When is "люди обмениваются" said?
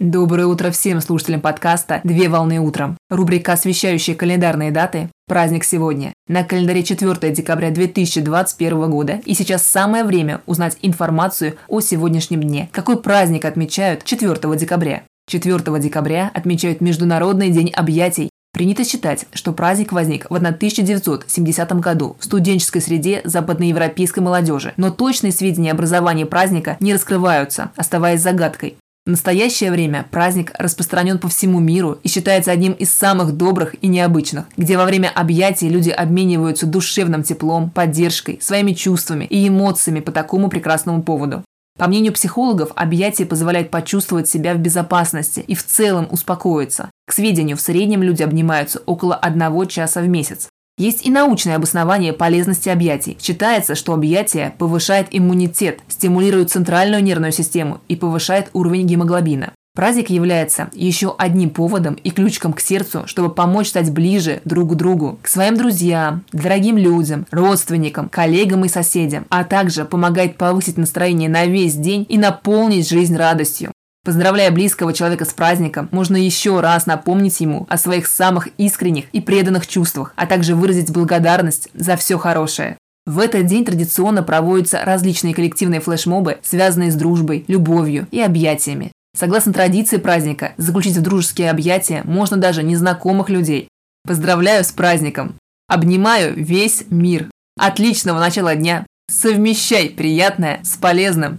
35.68-36.64